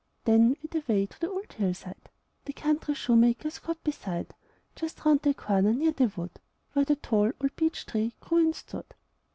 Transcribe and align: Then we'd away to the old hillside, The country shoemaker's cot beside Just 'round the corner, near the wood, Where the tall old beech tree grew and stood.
Then 0.25 0.49
we'd 0.63 0.73
away 0.75 1.05
to 1.05 1.19
the 1.21 1.29
old 1.29 1.53
hillside, 1.53 2.09
The 2.45 2.53
country 2.53 2.95
shoemaker's 2.95 3.59
cot 3.59 3.83
beside 3.83 4.33
Just 4.75 5.05
'round 5.05 5.21
the 5.21 5.35
corner, 5.35 5.75
near 5.75 5.91
the 5.91 6.11
wood, 6.17 6.31
Where 6.73 6.85
the 6.85 6.95
tall 6.95 7.31
old 7.39 7.55
beech 7.55 7.85
tree 7.85 8.15
grew 8.19 8.39
and 8.39 8.55
stood. 8.55 8.95